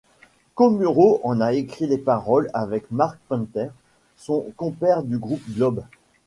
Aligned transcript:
Komuro 0.55 1.21
en 1.23 1.41
a 1.41 1.53
écrit 1.53 1.85
les 1.85 1.99
paroles 1.99 2.49
avec 2.55 2.89
Marc 2.89 3.19
Panther, 3.27 3.69
son 4.17 4.51
compère 4.57 5.03
du 5.03 5.19
groupe 5.19 5.47
globe. 5.51 5.83